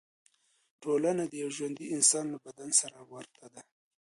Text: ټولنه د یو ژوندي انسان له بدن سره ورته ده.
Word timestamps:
ټولنه 0.81 1.23
د 1.27 1.33
یو 1.43 1.49
ژوندي 1.57 1.85
انسان 1.95 2.25
له 2.33 2.37
بدن 2.45 2.69
سره 2.81 2.97
ورته 3.11 3.45
ده. 3.53 3.61